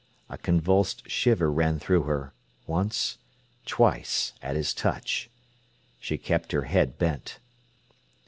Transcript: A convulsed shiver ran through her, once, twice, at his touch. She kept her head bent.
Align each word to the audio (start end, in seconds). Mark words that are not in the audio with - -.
A 0.31 0.37
convulsed 0.39 1.07
shiver 1.07 1.51
ran 1.51 1.77
through 1.77 2.05
her, 2.05 2.33
once, 2.65 3.19
twice, 3.67 4.33
at 4.41 4.55
his 4.55 4.73
touch. 4.73 5.29
She 5.99 6.17
kept 6.17 6.53
her 6.53 6.63
head 6.63 6.97
bent. 6.97 7.37